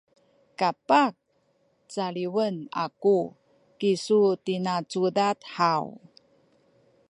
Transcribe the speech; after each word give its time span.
kapah 0.59 1.09
caliwen 1.91 2.55
aku 2.83 3.17
kisu 3.79 4.21
tina 4.45 4.75
cudad 4.91 5.37
haw? 5.55 5.83